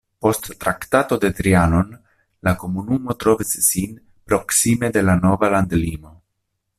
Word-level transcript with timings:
Post 0.25 0.47
Traktato 0.63 1.17
de 1.25 1.29
Trianon 1.39 1.91
la 2.49 2.55
komunumo 2.63 3.15
trovis 3.25 3.53
sin 3.69 3.93
proksime 4.31 4.93
de 4.97 5.05
la 5.07 5.19
nova 5.27 5.55
landlimo. 5.57 6.15